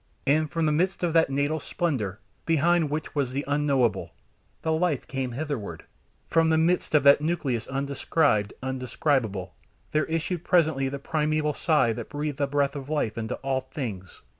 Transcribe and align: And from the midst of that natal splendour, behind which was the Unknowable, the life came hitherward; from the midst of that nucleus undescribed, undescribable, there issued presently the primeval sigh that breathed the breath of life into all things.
And 0.25 0.49
from 0.49 0.65
the 0.65 0.71
midst 0.71 1.03
of 1.03 1.13
that 1.13 1.29
natal 1.29 1.59
splendour, 1.59 2.17
behind 2.47 2.89
which 2.89 3.13
was 3.13 3.33
the 3.33 3.45
Unknowable, 3.47 4.15
the 4.63 4.71
life 4.71 5.07
came 5.07 5.33
hitherward; 5.33 5.83
from 6.27 6.49
the 6.49 6.57
midst 6.57 6.95
of 6.95 7.03
that 7.03 7.21
nucleus 7.21 7.67
undescribed, 7.67 8.51
undescribable, 8.63 9.53
there 9.91 10.05
issued 10.05 10.43
presently 10.43 10.89
the 10.89 10.97
primeval 10.97 11.53
sigh 11.53 11.93
that 11.93 12.09
breathed 12.09 12.39
the 12.39 12.47
breath 12.47 12.75
of 12.75 12.89
life 12.89 13.15
into 13.15 13.35
all 13.45 13.61
things. 13.61 14.23